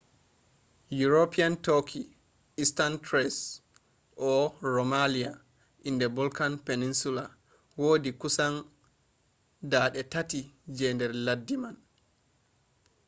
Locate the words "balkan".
6.15-6.53